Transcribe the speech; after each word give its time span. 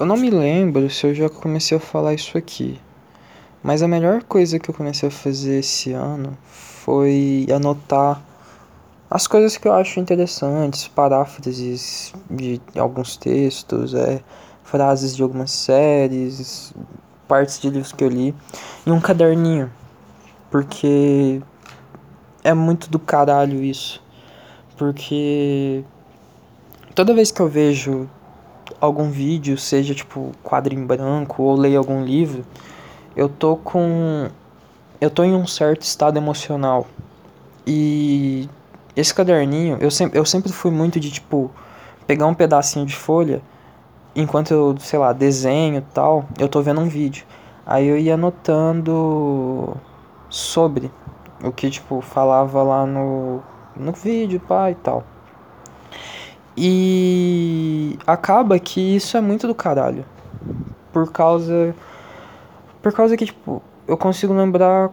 eu 0.00 0.06
não 0.06 0.16
me 0.16 0.30
lembro 0.30 0.88
se 0.88 1.06
eu 1.06 1.14
já 1.14 1.28
comecei 1.28 1.76
a 1.76 1.80
falar 1.80 2.14
isso 2.14 2.38
aqui. 2.38 2.80
Mas 3.62 3.82
a 3.82 3.88
melhor 3.88 4.22
coisa 4.22 4.58
que 4.58 4.70
eu 4.70 4.74
comecei 4.74 5.10
a 5.10 5.12
fazer 5.12 5.58
esse 5.58 5.92
ano 5.92 6.38
foi 6.42 7.46
anotar 7.54 8.22
as 9.10 9.26
coisas 9.26 9.58
que 9.58 9.68
eu 9.68 9.74
acho 9.74 10.00
interessantes, 10.00 10.88
paráfrases 10.88 12.14
de 12.30 12.58
alguns 12.74 13.18
textos, 13.18 13.92
é, 13.92 14.22
frases 14.64 15.14
de 15.14 15.22
algumas 15.22 15.50
séries, 15.50 16.72
partes 17.28 17.60
de 17.60 17.68
livros 17.68 17.92
que 17.92 18.02
eu 18.02 18.08
li, 18.08 18.34
em 18.86 18.90
um 18.90 19.00
caderninho. 19.00 19.70
Porque 20.50 21.42
é 22.42 22.54
muito 22.54 22.88
do 22.88 22.98
caralho 22.98 23.62
isso. 23.62 24.02
Porque 24.78 25.84
toda 26.94 27.12
vez 27.12 27.30
que 27.30 27.42
eu 27.42 27.48
vejo 27.48 28.08
algum 28.80 29.10
vídeo, 29.10 29.58
seja 29.58 29.94
tipo 29.94 30.32
quadro 30.42 30.74
em 30.74 30.84
branco 30.84 31.42
ou 31.42 31.56
leio 31.56 31.78
algum 31.78 32.02
livro, 32.02 32.44
eu 33.14 33.28
tô 33.28 33.56
com. 33.56 34.28
Eu 35.00 35.10
tô 35.10 35.24
em 35.24 35.34
um 35.34 35.46
certo 35.46 35.82
estado 35.82 36.16
emocional. 36.18 36.86
E 37.66 38.48
esse 38.96 39.14
caderninho, 39.14 39.78
eu 39.80 39.90
sempre, 39.90 40.18
eu 40.18 40.24
sempre 40.24 40.52
fui 40.52 40.70
muito 40.70 40.98
de 40.98 41.10
tipo 41.10 41.50
pegar 42.06 42.26
um 42.26 42.34
pedacinho 42.34 42.84
de 42.86 42.96
folha 42.96 43.42
enquanto 44.14 44.50
eu, 44.52 44.76
sei 44.78 44.98
lá, 44.98 45.12
desenho 45.12 45.82
tal, 45.94 46.24
eu 46.38 46.48
tô 46.48 46.60
vendo 46.62 46.80
um 46.80 46.88
vídeo. 46.88 47.24
Aí 47.64 47.86
eu 47.86 47.98
ia 47.98 48.14
anotando 48.14 49.76
sobre 50.28 50.90
o 51.42 51.52
que 51.52 51.70
tipo 51.70 52.00
falava 52.00 52.62
lá 52.62 52.86
no 52.86 53.42
no 53.76 53.92
vídeo, 53.92 54.40
pá 54.40 54.70
e 54.70 54.74
tal. 54.74 55.04
E 56.62 57.98
acaba 58.06 58.58
que 58.58 58.94
isso 58.96 59.16
é 59.16 59.20
muito 59.22 59.46
do 59.46 59.54
caralho. 59.54 60.04
Por 60.92 61.10
causa 61.10 61.74
por 62.82 62.92
causa 62.92 63.16
que 63.16 63.24
tipo, 63.24 63.62
eu 63.88 63.96
consigo 63.96 64.34
lembrar 64.34 64.90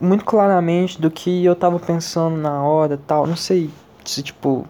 muito 0.00 0.24
claramente 0.24 1.00
do 1.00 1.10
que 1.10 1.44
eu 1.44 1.56
tava 1.56 1.80
pensando 1.80 2.36
na 2.36 2.62
hora, 2.62 2.96
tal. 3.04 3.26
Não 3.26 3.34
sei 3.34 3.68
se 4.04 4.22
tipo 4.22 4.64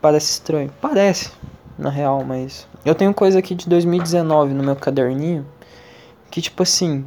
parece 0.00 0.32
estranho. 0.32 0.72
Parece, 0.80 1.32
na 1.78 1.90
real, 1.90 2.24
mas 2.24 2.66
eu 2.82 2.94
tenho 2.94 3.12
coisa 3.12 3.38
aqui 3.38 3.54
de 3.54 3.68
2019 3.68 4.54
no 4.54 4.64
meu 4.64 4.74
caderninho 4.76 5.44
que 6.30 6.40
tipo 6.40 6.62
assim, 6.62 7.04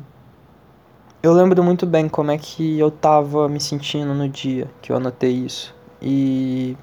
eu 1.24 1.34
lembro 1.34 1.64
muito 1.64 1.88
bem 1.88 2.08
como 2.08 2.30
é 2.30 2.38
que 2.38 2.78
eu 2.78 2.92
tava 2.92 3.50
me 3.50 3.60
sentindo 3.60 4.14
no 4.14 4.30
dia 4.30 4.70
que 4.84 4.92
eu 4.92 4.98
anotei 4.98 5.32
isso. 5.32 5.74
E 6.00 6.78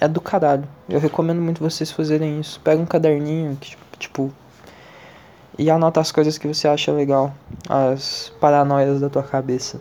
é 0.00 0.08
do 0.08 0.20
caralho. 0.20 0.68
Eu 0.88 1.00
recomendo 1.00 1.40
muito 1.40 1.62
vocês 1.62 1.90
fazerem 1.90 2.40
isso. 2.40 2.60
Pega 2.60 2.80
um 2.80 2.86
caderninho, 2.86 3.56
que, 3.56 3.76
tipo, 3.98 4.32
e 5.58 5.70
anota 5.70 6.00
as 6.00 6.12
coisas 6.12 6.38
que 6.38 6.46
você 6.46 6.68
acha 6.68 6.92
legal, 6.92 7.34
as 7.68 8.32
paranoias 8.40 9.00
da 9.00 9.10
tua 9.10 9.24
cabeça. 9.24 9.80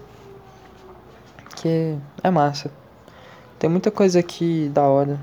Que 1.56 1.96
é 2.24 2.32
massa. 2.32 2.72
Tem 3.60 3.70
muita 3.70 3.92
coisa 3.92 4.20
aqui 4.20 4.70
da 4.74 4.84
hora. 4.84 5.20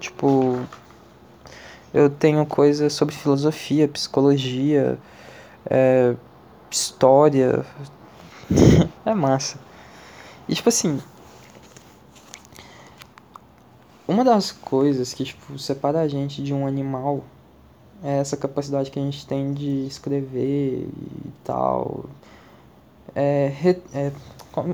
Tipo, 0.00 0.58
eu 1.92 2.08
tenho 2.08 2.44
coisa 2.46 2.88
sobre 2.88 3.14
filosofia, 3.14 3.86
psicologia, 3.86 4.98
é, 5.68 6.14
história. 6.70 7.64
é 9.04 9.14
massa. 9.14 9.58
E 10.48 10.54
tipo 10.54 10.68
assim, 10.68 11.00
uma 14.06 14.24
das 14.24 14.52
coisas 14.52 15.14
que 15.14 15.24
tipo, 15.24 15.58
separa 15.58 16.00
a 16.00 16.08
gente 16.08 16.42
de 16.42 16.52
um 16.52 16.66
animal 16.66 17.24
é 18.02 18.18
essa 18.18 18.36
capacidade 18.36 18.90
que 18.90 18.98
a 18.98 19.02
gente 19.02 19.26
tem 19.26 19.54
de 19.54 19.86
escrever 19.86 20.88
e 20.88 21.32
tal. 21.42 22.04
É, 23.14 23.50
é, 23.94 24.12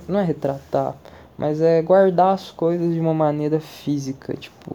não 0.09 0.19
é 0.19 0.25
retratar, 0.25 0.97
mas 1.39 1.61
é 1.61 1.81
guardar 1.81 2.35
as 2.35 2.51
coisas 2.51 2.93
de 2.93 2.99
uma 2.99 3.15
maneira 3.15 3.61
física, 3.61 4.35
tipo, 4.35 4.75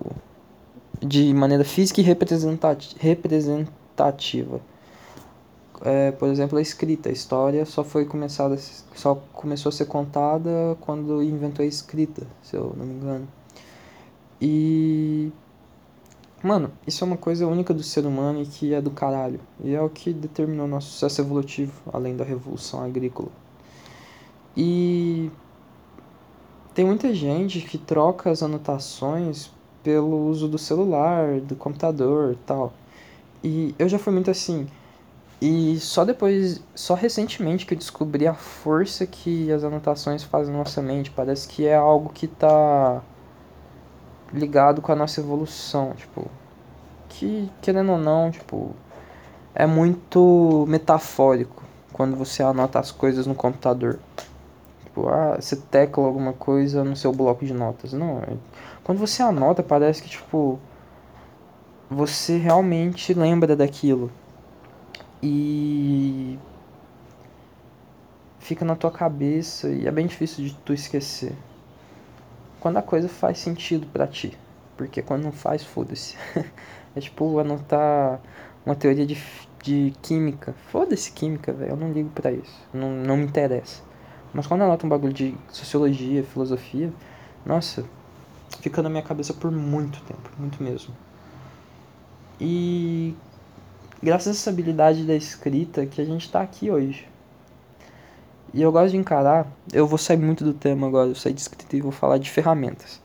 de 1.02 1.34
maneira 1.34 1.66
física 1.66 2.00
e 2.00 2.04
representativa. 2.04 4.62
É, 5.84 6.12
por 6.12 6.30
exemplo, 6.30 6.58
a 6.58 6.62
escrita. 6.62 7.10
A 7.10 7.12
história 7.12 7.66
só 7.66 7.84
foi 7.84 8.06
começada, 8.06 8.58
só 8.96 9.16
começou 9.34 9.70
a 9.70 9.74
ser 9.74 9.86
contada 9.86 10.50
quando 10.82 11.22
inventou 11.22 11.64
a 11.64 11.68
escrita, 11.68 12.26
se 12.42 12.56
eu 12.56 12.74
não 12.78 12.86
me 12.86 12.94
engano. 12.94 13.28
E. 14.41 15.31
Mano, 16.44 16.72
isso 16.85 17.03
é 17.03 17.07
uma 17.07 17.18
coisa 17.18 17.47
única 17.47 17.73
do 17.73 17.81
ser 17.81 18.06
humano 18.06 18.41
e 18.41 18.46
que 18.46 18.73
é 18.73 18.81
do 18.81 18.91
caralho. 18.91 19.40
E 19.63 19.73
é 19.73 19.81
o 19.81 19.90
que 19.90 20.13
determinou 20.13 20.68
nosso 20.68 20.91
sucesso 20.91 21.22
evolutivo, 21.22 21.73
além 21.91 22.16
da 22.16 22.23
revolução 22.23 22.84
agrícola. 22.84 23.29
E. 24.56 25.31
Tem 26.73 26.85
muita 26.85 27.13
gente 27.16 27.62
que 27.62 27.78
troca 27.78 28.29
as 28.29 28.44
anotações 28.44 29.50
pelo 29.81 30.28
uso 30.28 30.47
do 30.47 30.57
celular, 30.57 31.40
do 31.40 31.56
computador 31.56 32.35
tal. 32.46 32.73
E 33.44 33.73
eu 33.79 33.88
já 33.88 33.97
fui 33.97 34.12
muito 34.12 34.29
assim. 34.29 34.67
E 35.41 35.79
só 35.79 36.03
depois, 36.03 36.62
só 36.73 36.96
recentemente 36.96 37.66
que 37.66 37.73
eu 37.73 37.78
descobri 37.78 38.28
a 38.28 38.34
força 38.34 39.06
que 39.06 39.52
as 39.52 39.63
anotações 39.63 40.23
fazem 40.23 40.52
na 40.52 40.59
nossa 40.59 40.81
mente. 40.81 41.12
Parece 41.12 41.47
que 41.47 41.66
é 41.66 41.75
algo 41.75 42.09
que 42.09 42.28
tá 42.28 43.03
ligado 44.35 44.81
com 44.81 44.91
a 44.91 44.96
nossa 44.96 45.22
evolução, 45.22 45.94
tipo, 45.94 46.29
que 47.09 47.50
querendo 47.62 47.94
ou 47.94 47.97
não, 47.97 48.29
tipo, 48.29 48.75
é 49.53 49.66
muito 49.66 50.66
metafórico 50.68 51.63
quando 51.94 52.16
você 52.16 52.44
anota 52.44 52.79
as 52.79 52.91
coisas 52.91 53.25
no 53.25 53.34
computador. 53.34 54.00
Tipo, 54.84 55.07
ah, 55.07 55.38
você 55.40 55.56
tecla 55.56 56.06
alguma 56.06 56.34
coisa 56.34 56.84
no 56.84 56.96
seu 56.96 57.12
bloco 57.12 57.46
de 57.46 57.53
notas. 57.53 57.94
Não, 57.94 58.19
é... 58.19 58.34
quando 58.84 59.00
você 59.00 59.23
anota, 59.23 59.63
parece 59.63 60.03
que, 60.03 60.09
tipo, 60.09 60.59
você 61.90 62.38
realmente 62.38 63.13
lembra 63.13 63.56
daquilo. 63.56 64.12
E 65.23 66.38
fica 68.40 68.63
na 68.66 68.75
tua 68.75 68.91
cabeça 68.91 69.69
e 69.69 69.88
é 69.88 69.91
bem 69.91 70.06
difícil 70.06 70.44
de 70.46 70.53
tu 70.53 70.73
esquecer 70.73 71.35
quando 72.66 72.78
a 72.78 72.81
coisa 72.81 73.08
faz 73.08 73.38
sentido 73.38 73.86
para 73.86 74.08
ti. 74.08 74.36
Porque 74.76 75.00
quando 75.03 75.26
não 75.26 75.31
faz, 75.31 75.64
foda-se. 75.64 76.18
é 76.96 77.00
tipo 77.00 77.38
anotar 77.38 78.20
uma 78.66 78.76
teoria 78.76 79.06
de, 79.06 79.16
de 79.62 79.94
química. 80.02 80.56
Foda-se 80.72 81.12
química, 81.12 81.53
velho. 81.53 81.74
Eu 81.74 81.78
não 81.78 81.92
ligo 81.92 82.09
pra 82.09 82.31
isso. 82.31 82.59
Não, 82.74 82.90
não 82.90 83.18
me 83.18 83.26
interessa. 83.26 83.84
Mas 84.34 84.48
quando 84.48 84.64
anota 84.64 84.84
um 84.84 84.90
bagulho 84.90 85.14
de 85.14 85.38
sociologia, 85.48 86.24
filosofia, 86.24 86.92
nossa, 87.46 87.86
fica 88.62 88.82
na 88.82 88.90
minha 88.90 89.03
cabeça 89.03 89.32
por 89.32 89.52
muito 89.52 90.02
tempo. 90.02 90.28
Muito 90.40 90.64
mesmo. 90.64 90.92
E 92.42 93.14
graças 94.02 94.30
a 94.30 94.32
essa 94.32 94.50
habilidade 94.50 95.03
da 95.03 95.14
escrita 95.14 95.86
que 95.86 96.02
a 96.02 96.06
gente 96.06 96.32
tá 96.32 96.42
aqui 96.42 96.72
hoje. 96.72 97.08
E 98.56 98.62
eu 98.62 98.72
gosto 98.72 98.92
de 98.92 98.98
encarar, 98.98 99.46
eu 99.74 99.86
vou 99.86 99.98
sair 99.98 100.16
muito 100.16 100.46
do 100.46 100.54
tema 100.54 100.88
agora, 100.88 101.10
eu 101.10 101.16
saí 101.16 101.34
de 101.34 101.42
escrita 101.42 101.76
e 101.76 101.82
vou 101.82 101.92
falar 101.92 102.18
de 102.18 102.32
ferramentas. 102.32 103.02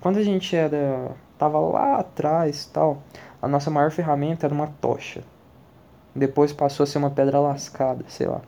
Quando 0.00 0.16
a 0.16 0.22
gente 0.22 0.56
era 0.56 1.14
tava 1.36 1.60
lá 1.60 1.96
atrás, 1.96 2.64
tal, 2.72 3.02
a 3.42 3.46
nossa 3.46 3.70
maior 3.70 3.90
ferramenta 3.90 4.46
era 4.46 4.54
uma 4.54 4.66
tocha. 4.66 5.22
Depois 6.16 6.54
passou 6.54 6.84
a 6.84 6.86
ser 6.86 6.96
uma 6.96 7.10
pedra 7.10 7.38
lascada, 7.38 8.02
sei 8.08 8.26
lá. 8.26 8.40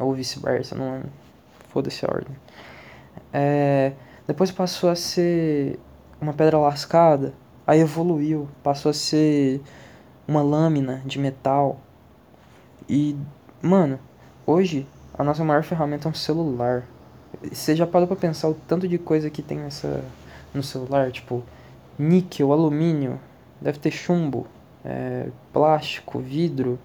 Ou 0.00 0.14
vice-versa, 0.14 0.74
não 0.74 1.02
foda-se 1.68 2.06
a 2.06 2.08
ordem. 2.10 2.34
É, 3.30 3.92
depois 4.26 4.50
passou 4.50 4.88
a 4.88 4.96
ser 4.96 5.78
uma 6.18 6.32
pedra 6.32 6.56
lascada, 6.56 7.34
aí 7.66 7.80
evoluiu, 7.80 8.48
passou 8.62 8.88
a 8.88 8.94
ser 8.94 9.60
uma 10.26 10.40
lâmina 10.40 11.02
de 11.04 11.18
metal. 11.18 11.78
E, 12.88 13.14
mano, 13.60 13.98
hoje 14.46 14.86
a 15.16 15.24
nossa 15.24 15.44
maior 15.44 15.62
ferramenta 15.62 16.08
é 16.08 16.10
um 16.10 16.14
celular. 16.14 16.84
Você 17.50 17.74
já 17.76 17.86
parou 17.86 18.06
pra 18.06 18.16
pensar 18.16 18.48
o 18.48 18.54
tanto 18.54 18.88
de 18.88 18.98
coisa 18.98 19.30
que 19.30 19.42
tem 19.42 19.58
nessa, 19.58 20.04
no 20.54 20.62
celular? 20.62 21.10
Tipo, 21.10 21.42
níquel, 21.98 22.52
alumínio, 22.52 23.20
deve 23.60 23.78
ter 23.78 23.90
chumbo, 23.90 24.46
é, 24.84 25.28
plástico, 25.52 26.18
vidro. 26.18 26.78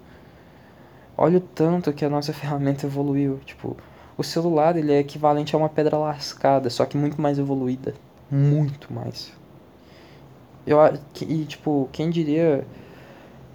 Olha 1.18 1.38
o 1.38 1.42
tanto 1.42 1.94
que 1.94 2.06
a 2.06 2.10
nossa 2.10 2.32
ferramenta 2.34 2.86
evoluiu. 2.86 3.40
Tipo, 3.46 3.78
o 4.18 4.24
celular 4.24 4.76
ele 4.76 4.92
é 4.92 5.00
equivalente 5.00 5.56
a 5.56 5.60
uma 5.60 5.70
pedra 5.70 5.98
lascada, 5.98 6.70
só 6.70 6.86
que 6.86 6.98
muito 6.98 7.22
mais 7.22 7.40
evoluída. 7.40 7.94
Muito 8.30 8.92
mais. 8.94 9.32
Eu, 10.66 10.78
e, 11.22 11.46
tipo, 11.46 11.88
quem 11.94 12.10
diria 12.10 12.66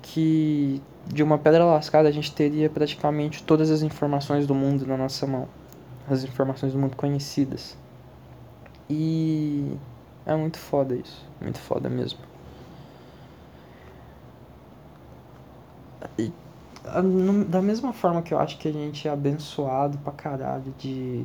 que 0.00 0.80
de 1.06 1.22
uma 1.22 1.38
pedra 1.38 1.64
lascada 1.64 2.08
a 2.08 2.12
gente 2.12 2.32
teria 2.32 2.70
praticamente 2.70 3.42
todas 3.42 3.70
as 3.70 3.82
informações 3.82 4.46
do 4.46 4.54
mundo 4.54 4.86
na 4.86 4.96
nossa 4.96 5.26
mão. 5.26 5.48
As 6.08 6.24
informações 6.24 6.72
do 6.72 6.78
mundo 6.78 6.96
conhecidas. 6.96 7.76
E 8.88 9.76
é 10.26 10.34
muito 10.34 10.58
foda 10.58 10.94
isso. 10.94 11.24
Muito 11.40 11.58
foda 11.58 11.88
mesmo. 11.88 12.20
da 17.48 17.62
mesma 17.62 17.92
forma 17.92 18.22
que 18.22 18.34
eu 18.34 18.38
acho 18.38 18.58
que 18.58 18.68
a 18.68 18.72
gente 18.72 19.06
é 19.06 19.10
abençoado 19.10 19.96
pra 19.98 20.12
caralho 20.12 20.74
de 20.76 21.24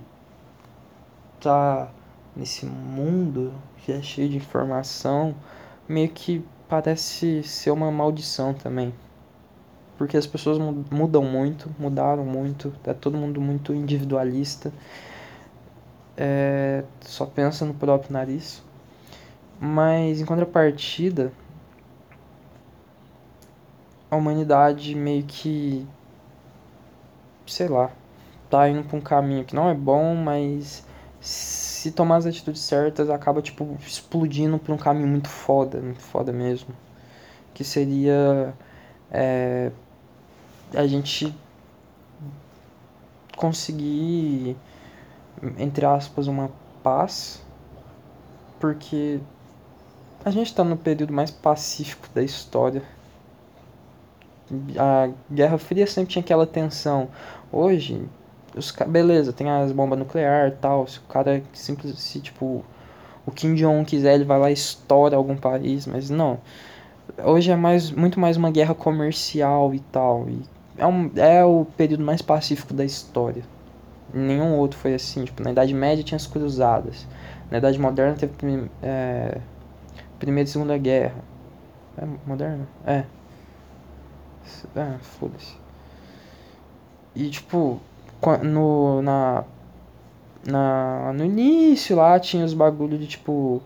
tá 1.42 1.90
nesse 2.36 2.66
mundo 2.66 3.54
que 3.78 3.92
é 3.92 4.02
cheio 4.02 4.30
de 4.30 4.38
informação, 4.38 5.36
meio 5.88 6.10
que 6.10 6.44
parece 6.70 7.42
ser 7.44 7.72
uma 7.72 7.92
maldição 7.92 8.54
também. 8.54 8.94
Porque 9.98 10.16
as 10.16 10.28
pessoas 10.28 10.58
mudam 10.92 11.24
muito, 11.24 11.70
mudaram 11.80 12.24
muito, 12.24 12.74
é 12.84 12.94
todo 12.94 13.18
mundo 13.18 13.42
muito 13.42 13.74
individualista, 13.74 14.72
é, 16.16 16.84
só 17.02 17.26
pensa 17.26 17.66
no 17.66 17.74
próprio 17.74 18.14
nariz. 18.14 18.64
Mas 19.60 20.22
em 20.22 20.26
contrapartida, 20.26 21.32
a 24.10 24.16
humanidade 24.16 24.96
meio 24.96 25.24
que. 25.24 25.86
sei 27.46 27.68
lá. 27.68 27.92
tá 28.50 28.70
indo 28.70 28.84
pra 28.84 28.98
um 28.98 29.02
caminho 29.02 29.46
que 29.46 29.56
não 29.56 29.70
é 29.70 29.74
bom, 29.74 30.16
mas 30.16 30.86
se 31.20 31.92
tomar 31.92 32.18
as 32.18 32.26
atitudes 32.26 32.62
certas 32.62 33.10
acaba 33.10 33.42
tipo 33.42 33.78
explodindo 33.82 34.58
pra 34.60 34.74
um 34.74 34.78
caminho 34.78 35.08
muito 35.08 35.30
foda, 35.30 35.80
muito 35.82 36.02
foda 36.02 36.32
mesmo. 36.32 36.70
Que 37.54 37.64
seria. 37.64 38.54
É, 39.12 39.72
a 40.74 40.86
gente 40.88 41.34
conseguir, 43.36 44.56
entre 45.58 45.86
aspas, 45.86 46.28
uma 46.28 46.50
paz, 46.84 47.42
porque 48.60 49.20
a 50.26 50.32
gente 50.32 50.48
está 50.48 50.64
no 50.64 50.78
período 50.78 51.14
mais 51.14 51.32
pacífico 51.32 52.08
da 52.14 52.24
história 52.24 52.84
a 54.78 55.10
Guerra 55.32 55.58
Fria 55.58 55.86
sempre 55.88 56.14
tinha 56.14 56.24
aquela 56.24 56.46
tensão. 56.46 57.10
Hoje, 57.52 58.02
os 58.56 58.72
beleza, 58.88 59.34
tem 59.34 59.50
as 59.50 59.72
bombas 59.72 60.00
nucleares 60.00 60.58
tal. 60.62 60.88
Se 60.88 61.00
o 61.00 61.04
cara 61.04 61.44
simples 61.54 61.98
se 62.00 62.20
tipo 62.20 62.64
o 63.26 63.32
Kim 63.32 63.56
Jong 63.56 63.84
quiser, 63.86 64.16
ele 64.16 64.24
vai 64.24 64.40
lá 64.40 64.50
e 64.50 64.54
estoura 64.54 65.18
algum 65.18 65.36
país, 65.36 65.86
mas 65.86 66.10
não. 66.10 66.40
Hoje 67.24 67.52
é 67.52 67.56
mais 67.56 67.92
muito 67.92 68.20
mais 68.20 68.38
uma 68.38 68.52
guerra 68.52 68.74
comercial 68.74 69.74
e 69.74 69.80
tal. 69.80 70.30
E 70.30 70.42
é, 70.78 70.86
um, 70.86 71.12
é 71.16 71.44
o 71.44 71.66
período 71.78 72.04
mais 72.04 72.22
pacífico 72.22 72.74
da 72.74 72.86
história. 72.86 73.44
Nenhum 74.14 74.58
outro 74.58 74.78
foi 74.78 74.94
assim. 74.94 75.26
Tipo, 75.26 75.44
na 75.44 75.52
Idade 75.52 75.74
Média 75.74 76.04
tinha 76.04 76.16
as 76.16 76.28
cruzadas. 76.28 77.08
Na 77.50 77.58
Idade 77.58 77.80
Moderna 77.80 78.16
teve 78.16 78.70
é, 78.82 79.40
Primeira 80.20 80.48
e 80.48 80.52
Segunda 80.52 80.78
Guerra. 80.78 81.16
É 81.98 82.06
moderna? 82.26 82.68
É. 82.86 83.04
É, 84.76 84.98
foda-se. 85.02 85.58
E 87.16 87.30
tipo, 87.30 87.80
no, 88.44 89.02
na, 89.02 89.44
na, 90.46 91.12
no 91.14 91.26
início 91.26 91.96
lá 91.96 92.20
tinha 92.20 92.46
os 92.46 92.54
bagulho 92.54 92.98
de 92.98 93.08
tipo 93.08 93.62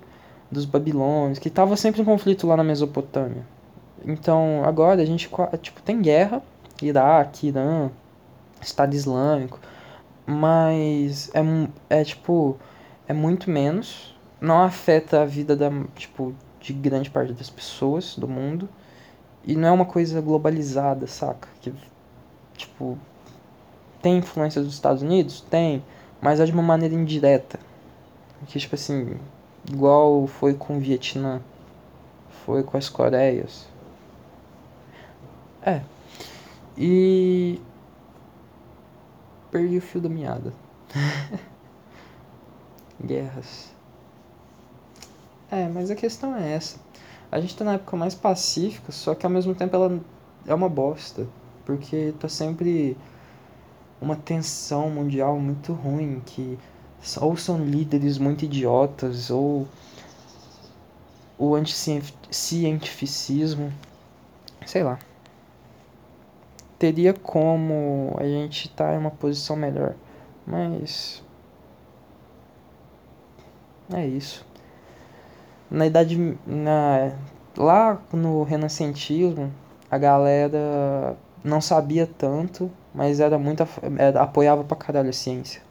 dos 0.50 0.66
babilônios, 0.66 1.40
que 1.40 1.50
tava 1.50 1.78
sempre 1.78 2.02
em 2.02 2.06
conflito 2.06 2.48
lá 2.48 2.57
na 2.57 2.64
Mesopotâmia. 2.64 3.46
Então, 4.06 4.64
agora 4.66 5.02
a 5.02 5.06
gente 5.06 5.30
tipo 5.62 5.81
tem 5.81 6.02
guerra, 6.02 6.42
Iraque, 6.88 7.48
Irã, 7.48 7.89
Estado 8.62 8.94
Islâmico, 8.95 9.60
mas 10.25 11.31
é, 11.33 12.00
é 12.01 12.04
tipo 12.04 12.57
é 13.07 13.13
muito 13.13 13.50
menos, 13.50 14.16
não 14.39 14.62
afeta 14.62 15.22
a 15.22 15.25
vida 15.25 15.56
da 15.56 15.69
tipo 15.95 16.33
de 16.62 16.74
grande 16.74 17.10
parte 17.10 17.33
das 17.33 17.50
pessoas 17.50 18.16
do 18.16 18.28
mundo. 18.28 18.69
E 19.44 19.56
não 19.56 19.69
é 19.69 19.72
uma 19.72 19.86
coisa 19.86 20.22
globalizada, 20.22 21.07
saca? 21.07 21.48
Que, 21.62 21.74
tipo, 22.56 22.98
tem 24.01 24.19
influência 24.19 24.62
dos 24.62 24.74
Estados 24.74 25.01
Unidos? 25.01 25.42
Tem, 25.42 25.83
mas 26.22 26.39
é 26.39 26.45
de 26.45 26.51
uma 26.51 26.62
maneira 26.62 26.94
indireta. 26.94 27.60
Que, 28.45 28.60
tipo 28.60 28.75
assim, 28.75 29.18
igual 29.68 30.28
foi 30.28 30.54
com 30.54 30.78
o 30.78 30.80
Vietnã, 30.80 31.42
foi 32.45 32.63
com 32.63 32.78
as 32.78 32.88
Coreias. 32.88 33.68
É. 35.63 35.81
E. 36.77 37.59
Perdi 39.51 39.77
o 39.77 39.81
fio 39.81 40.00
da 40.00 40.09
meada. 40.09 40.53
Guerras. 43.03 43.71
É, 45.50 45.68
mas 45.68 45.91
a 45.91 45.95
questão 45.95 46.35
é 46.35 46.53
essa. 46.53 46.79
A 47.31 47.41
gente 47.41 47.57
tá 47.57 47.65
na 47.65 47.73
época 47.73 47.97
mais 47.97 48.15
pacífica, 48.15 48.91
só 48.91 49.13
que 49.13 49.25
ao 49.25 49.31
mesmo 49.31 49.53
tempo 49.53 49.75
ela 49.75 50.00
é 50.45 50.53
uma 50.53 50.69
bosta. 50.69 51.27
Porque 51.65 52.13
tá 52.19 52.29
sempre 52.29 52.97
uma 54.01 54.15
tensão 54.15 54.89
mundial 54.89 55.38
muito 55.39 55.73
ruim, 55.73 56.21
que 56.25 56.57
ou 57.19 57.35
são 57.35 57.63
líderes 57.63 58.18
muito 58.18 58.45
idiotas, 58.45 59.29
ou 59.29 59.68
o 61.38 61.53
anticientificismo, 61.56 63.71
sei 64.65 64.83
lá. 64.83 64.97
Teria 66.81 67.13
como 67.13 68.16
a 68.18 68.24
gente 68.24 68.66
estar 68.66 68.88
tá 68.88 68.95
em 68.95 68.98
uma 68.98 69.12
posição 69.12 69.56
melhor, 69.56 69.94
mas 70.48 71.22
é 73.94 74.04
isso. 74.07 74.44
Na 75.69 75.86
idade 75.86 76.36
na 76.44 77.12
lá 77.56 78.01
no 78.12 78.42
renascentismo 78.42 79.54
a 79.92 79.98
galera 80.00 81.16
não 81.44 81.62
sabia 81.62 82.10
tanto 82.18 82.72
mas 82.95 83.19
era 83.19 83.38
muito 83.38 83.62
era, 84.00 84.19
apoiava 84.19 84.63
pra 84.63 84.75
caralho 84.75 85.10
a 85.12 85.13
ciência. 85.13 85.62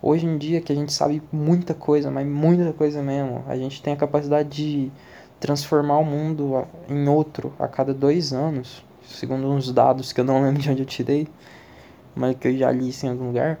Hoje 0.00 0.24
em 0.24 0.38
dia 0.38 0.62
que 0.62 0.72
a 0.72 0.74
gente 0.74 0.94
sabe 0.94 1.22
muita 1.30 1.74
coisa 1.74 2.10
mas 2.10 2.26
muita 2.26 2.72
coisa 2.72 3.02
mesmo 3.02 3.44
a 3.46 3.54
gente 3.54 3.82
tem 3.82 3.92
a 3.92 3.96
capacidade 3.98 4.48
de 4.48 4.90
transformar 5.38 5.98
o 5.98 6.04
mundo 6.06 6.66
em 6.88 7.06
outro 7.06 7.52
a 7.58 7.68
cada 7.68 7.92
dois 7.92 8.32
anos 8.32 8.87
segundo 9.08 9.48
uns 9.48 9.72
dados 9.72 10.12
que 10.12 10.20
eu 10.20 10.24
não 10.24 10.42
lembro 10.44 10.62
de 10.62 10.70
onde 10.70 10.82
eu 10.82 10.86
tirei 10.86 11.28
mas 12.14 12.36
que 12.36 12.48
eu 12.48 12.56
já 12.56 12.70
li 12.70 12.90
em 13.02 13.08
algum 13.08 13.26
lugar 13.28 13.58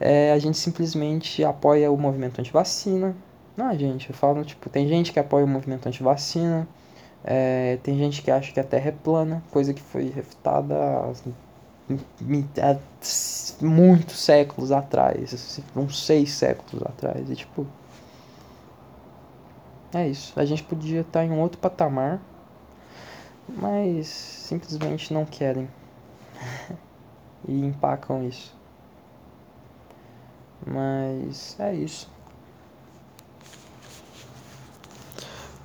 é, 0.00 0.32
a 0.32 0.38
gente 0.38 0.56
simplesmente 0.56 1.44
apoia 1.44 1.92
o 1.92 1.96
movimento 1.96 2.40
anti-vacina. 2.40 3.14
Não, 3.54 3.76
gente, 3.78 4.08
eu 4.08 4.16
falo, 4.16 4.42
tipo, 4.42 4.70
tem 4.70 4.88
gente 4.88 5.12
que 5.12 5.20
apoia 5.20 5.44
o 5.44 5.48
movimento 5.48 5.86
anti-vacina, 5.86 6.66
é, 7.22 7.78
tem 7.82 7.98
gente 7.98 8.22
que 8.22 8.30
acha 8.30 8.50
que 8.50 8.58
a 8.58 8.64
Terra 8.64 8.88
é 8.88 8.92
plana, 8.92 9.42
coisa 9.50 9.74
que 9.74 9.82
foi 9.82 10.08
refutada 10.08 10.74
há, 10.74 11.12
há 12.62 12.76
muitos 13.60 14.18
séculos 14.18 14.72
atrás, 14.72 15.60
uns 15.76 16.06
seis 16.06 16.32
séculos 16.32 16.82
atrás, 16.86 17.30
e 17.30 17.36
tipo... 17.36 17.66
É 19.92 20.08
isso, 20.08 20.32
a 20.36 20.44
gente 20.44 20.62
podia 20.62 21.00
estar 21.00 21.24
em 21.24 21.30
um 21.30 21.40
outro 21.40 21.58
patamar, 21.58 22.22
mas 23.56 24.06
simplesmente 24.06 25.12
não 25.12 25.24
querem. 25.24 25.68
e 27.46 27.60
empacam 27.64 28.26
isso. 28.26 28.54
Mas 30.66 31.56
é 31.58 31.74
isso. 31.74 32.10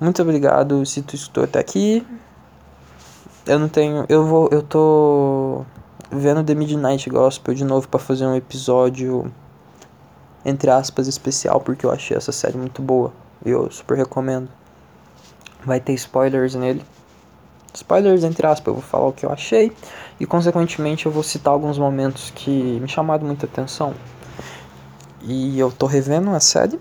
Muito 0.00 0.20
obrigado 0.20 0.84
se 0.84 1.02
tu 1.02 1.14
escutou 1.14 1.44
até 1.44 1.58
aqui. 1.58 2.06
Eu 3.46 3.58
não 3.58 3.68
tenho. 3.68 4.04
Eu 4.08 4.26
vou. 4.26 4.48
Eu 4.50 4.62
tô 4.62 5.64
vendo 6.10 6.44
The 6.44 6.54
Midnight 6.54 7.08
Gospel 7.08 7.54
de 7.54 7.64
novo 7.64 7.88
para 7.88 8.00
fazer 8.00 8.26
um 8.26 8.34
episódio 8.34 9.32
entre 10.44 10.70
aspas 10.70 11.08
especial 11.08 11.60
porque 11.60 11.84
eu 11.84 11.90
achei 11.90 12.16
essa 12.16 12.30
série 12.30 12.56
muito 12.56 12.80
boa 12.80 13.12
e 13.44 13.50
eu 13.50 13.70
super 13.70 13.96
recomendo. 13.96 14.48
Vai 15.64 15.80
ter 15.80 15.92
spoilers 15.94 16.54
nele. 16.54 16.84
Spoilers 17.76 18.24
entre 18.24 18.46
aspas, 18.46 18.68
eu 18.68 18.74
vou 18.74 18.82
falar 18.82 19.08
o 19.08 19.12
que 19.12 19.26
eu 19.26 19.30
achei 19.30 19.70
e 20.18 20.24
consequentemente 20.24 21.04
eu 21.04 21.12
vou 21.12 21.22
citar 21.22 21.52
alguns 21.52 21.78
momentos 21.78 22.30
que 22.34 22.80
me 22.80 22.88
chamaram 22.88 23.26
muita 23.26 23.44
atenção. 23.44 23.94
E 25.22 25.58
eu 25.58 25.70
tô 25.70 25.84
revendo 25.84 26.30
a 26.30 26.40
série 26.40 26.80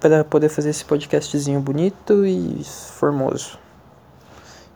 para 0.00 0.24
poder 0.24 0.48
fazer 0.48 0.70
esse 0.70 0.84
podcastzinho 0.84 1.60
bonito 1.60 2.26
e 2.26 2.64
formoso. 2.64 3.58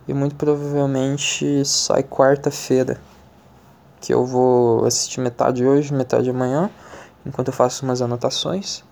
E 0.06 0.14
muito 0.14 0.36
provavelmente 0.36 1.64
sai 1.64 2.04
quarta-feira, 2.04 3.00
que 4.00 4.14
eu 4.14 4.24
vou 4.24 4.84
assistir 4.84 5.20
metade 5.20 5.64
hoje, 5.64 5.92
metade 5.92 6.30
amanhã, 6.30 6.70
enquanto 7.26 7.48
eu 7.48 7.54
faço 7.54 7.84
umas 7.84 8.00
anotações. 8.00 8.84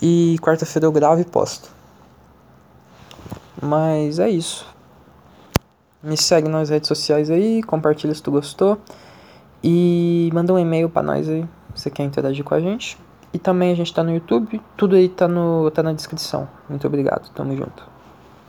E 0.00 0.36
quarta-feira 0.40 0.86
eu 0.86 0.92
gravo 0.92 1.20
e 1.20 1.24
posto. 1.24 1.70
Mas 3.60 4.18
é 4.18 4.28
isso. 4.28 4.71
Me 6.02 6.16
segue 6.16 6.48
nas 6.48 6.68
redes 6.68 6.88
sociais 6.88 7.30
aí, 7.30 7.62
compartilha 7.62 8.14
se 8.14 8.22
tu 8.22 8.30
gostou. 8.30 8.78
E 9.62 10.30
manda 10.32 10.52
um 10.52 10.58
e-mail 10.58 10.88
para 10.88 11.02
nós 11.02 11.28
aí, 11.28 11.42
se 11.74 11.82
você 11.82 11.90
quer 11.90 12.02
interagir 12.02 12.44
com 12.44 12.54
a 12.54 12.60
gente. 12.60 12.98
E 13.32 13.38
também 13.38 13.70
a 13.72 13.74
gente 13.74 13.94
tá 13.94 14.02
no 14.02 14.12
YouTube, 14.12 14.60
tudo 14.76 14.96
aí 14.96 15.08
tá, 15.08 15.28
no, 15.28 15.70
tá 15.70 15.82
na 15.82 15.92
descrição. 15.92 16.48
Muito 16.68 16.86
obrigado, 16.86 17.30
tamo 17.32 17.56
junto. 17.56 17.91